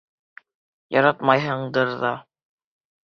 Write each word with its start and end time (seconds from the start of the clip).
—Яратмайһыңдыр 0.97 1.93
ҙа... 2.03 2.15